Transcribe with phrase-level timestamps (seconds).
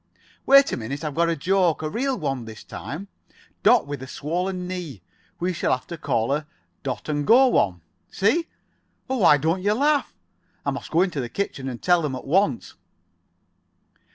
[0.47, 1.03] "Wait a minute.
[1.05, 1.83] I've got a joke.
[1.83, 3.07] A real one this time.
[3.61, 5.03] Dot with a swollen knee.
[5.39, 6.47] We shall have to call her
[6.81, 7.81] Dot and go one.
[8.09, 8.47] See?
[9.07, 10.11] Well, why don't you laugh?
[10.65, 12.73] I must go into the kitchen and tell them at once."